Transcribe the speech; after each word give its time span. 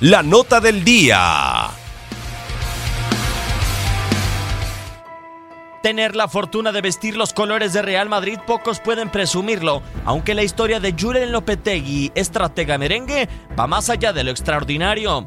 la 0.00 0.22
nota 0.22 0.60
del 0.60 0.84
día. 0.84 1.70
Tener 5.82 6.16
la 6.16 6.28
fortuna 6.28 6.72
de 6.72 6.82
vestir 6.82 7.16
los 7.16 7.32
colores 7.32 7.72
de 7.72 7.80
Real 7.80 8.08
Madrid, 8.08 8.38
pocos 8.46 8.80
pueden 8.80 9.08
presumirlo, 9.08 9.82
aunque 10.04 10.34
la 10.34 10.42
historia 10.42 10.80
de 10.80 10.94
Julen 10.98 11.32
Lopetegui, 11.32 12.12
estratega 12.14 12.76
merengue, 12.76 13.28
va 13.58 13.66
más 13.66 13.88
allá 13.88 14.12
de 14.12 14.24
lo 14.24 14.32
extraordinario. 14.32 15.26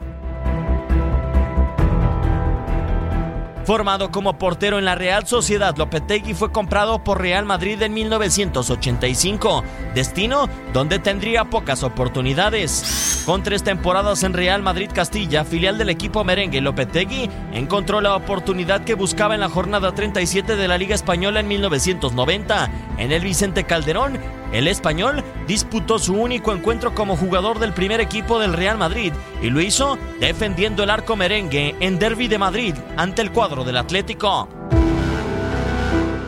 Formado 3.70 4.10
como 4.10 4.40
portero 4.40 4.80
en 4.80 4.86
la 4.86 4.96
Real 4.96 5.28
Sociedad, 5.28 5.78
Lopetegui 5.78 6.34
fue 6.34 6.52
comprado 6.52 7.04
por 7.04 7.22
Real 7.22 7.46
Madrid 7.46 7.80
en 7.84 7.94
1985, 7.94 9.64
destino 9.94 10.50
donde 10.74 10.98
tendría 10.98 11.52
pocas 11.52 11.84
oportunidades. 11.84 13.22
Con 13.28 13.44
tres 13.44 13.62
temporadas 13.62 14.24
en 14.24 14.34
Real 14.34 14.64
Madrid 14.64 14.90
Castilla, 14.92 15.46
filial 15.46 15.78
del 15.78 15.90
equipo 15.90 16.24
merengue, 16.24 16.62
Lopetegui 16.62 17.30
encontró 17.54 18.02
la 18.02 18.16
oportunidad 18.16 18.86
que 18.86 18.96
buscaba 18.96 19.36
en 19.36 19.42
la 19.42 19.50
jornada 19.50 19.94
37 19.94 20.56
de 20.56 20.68
la 20.68 20.80
Liga 20.80 20.96
Española 20.96 21.40
en 21.40 21.48
1990. 21.48 22.72
En 22.98 23.12
el 23.12 23.22
Vicente 23.22 23.66
Calderón, 23.66 24.18
el 24.52 24.68
español 24.68 25.24
disputó 25.48 26.00
su 26.00 26.14
único 26.14 26.54
encuentro 26.54 26.96
como 26.96 27.16
jugador 27.16 27.60
del 27.60 27.74
primer 27.74 28.02
equipo 28.02 28.40
del 28.40 28.54
Real 28.54 28.78
Madrid 28.78 29.14
y 29.42 29.50
lo 29.50 29.62
hizo 29.62 29.98
defendiendo 30.20 30.84
el 30.84 30.90
arco 30.90 31.16
merengue 31.16 31.76
en 31.80 32.00
Derby 32.00 32.28
de 32.28 32.38
Madrid 32.38 32.76
ante 32.98 33.22
el 33.22 33.32
cuadro 33.32 33.64
del 33.64 33.78
Atlético. 33.78 34.50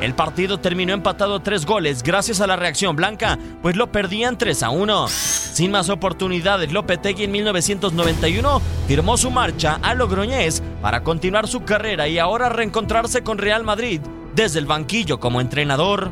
El 0.02 0.16
partido 0.16 0.60
terminó 0.60 0.94
empatado 0.94 1.42
tres 1.42 1.66
goles 1.66 2.02
gracias 2.02 2.42
a 2.42 2.48
la 2.48 2.56
reacción 2.56 2.96
blanca, 2.96 3.38
pues 3.62 3.76
lo 3.76 3.92
perdían 3.92 4.36
3 4.36 4.64
a 4.64 4.72
1. 4.72 5.08
Sin 5.08 5.70
más 5.70 5.90
oportunidades, 5.90 6.72
Lopetegui 6.72 7.26
en 7.26 7.32
1991 7.32 8.62
firmó 8.88 9.16
su 9.18 9.30
marcha 9.30 9.80
a 9.84 9.94
Logroñés 9.94 10.64
para 10.82 11.04
continuar 11.04 11.48
su 11.48 11.66
carrera 11.66 12.08
y 12.08 12.18
ahora 12.18 12.50
reencontrarse 12.50 13.22
con 13.22 13.38
Real 13.38 13.64
Madrid 13.64 14.02
desde 14.34 14.58
el 14.58 14.66
banquillo 14.66 15.20
como 15.20 15.40
entrenador. 15.40 16.12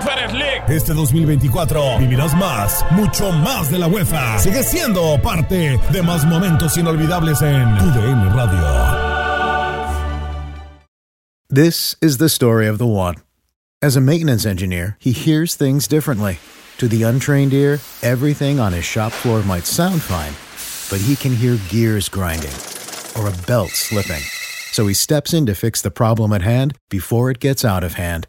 Conference 0.00 0.32
League. 0.32 0.62
Este 0.68 0.94
2024 0.94 1.98
vivirás 1.98 2.34
más, 2.34 2.84
mucho 2.92 3.32
más 3.32 3.70
de 3.70 3.78
la 3.78 3.86
UEFA. 3.86 4.38
Sigue 4.38 4.62
siendo 4.62 5.20
parte 5.22 5.78
de 5.92 6.02
más 6.02 6.24
momentos 6.24 6.76
inolvidables 6.78 7.42
en 7.42 7.76
tu 7.78 7.84
DN 7.90 8.32
Radio. 8.32 9.10
This 11.50 11.96
is 12.00 12.18
the 12.18 12.28
story 12.28 12.66
of 12.66 12.78
the 12.78 12.86
one. 12.86 13.16
As 13.82 13.96
a 13.96 14.00
maintenance 14.00 14.46
engineer, 14.46 14.96
he 15.00 15.12
hears 15.12 15.54
things 15.54 15.86
differently. 15.86 16.38
To 16.78 16.88
the 16.88 17.02
untrained 17.02 17.52
ear, 17.52 17.80
everything 18.02 18.58
on 18.58 18.72
his 18.72 18.84
shop 18.84 19.12
floor 19.12 19.42
might 19.42 19.66
sound 19.66 20.00
fine, 20.00 20.32
but 20.88 21.04
he 21.04 21.14
can 21.16 21.34
hear 21.34 21.58
gears 21.68 22.08
grinding 22.08 22.56
or 23.18 23.28
a 23.28 23.36
belt 23.46 23.70
slipping. 23.70 24.22
So 24.72 24.86
he 24.86 24.94
steps 24.94 25.34
in 25.34 25.44
to 25.46 25.54
fix 25.54 25.82
the 25.82 25.90
problem 25.90 26.32
at 26.32 26.42
hand 26.42 26.78
before 26.88 27.30
it 27.30 27.40
gets 27.40 27.64
out 27.64 27.84
of 27.84 27.94
hand 27.94 28.28